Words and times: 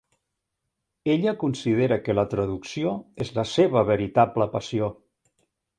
Ella 1.15 1.33
considera 1.43 1.99
que 2.07 2.15
la 2.21 2.25
traducció 2.33 2.97
és 3.27 3.35
la 3.39 3.47
seva 3.53 3.87
veritable 3.95 4.53
passió. 4.57 4.95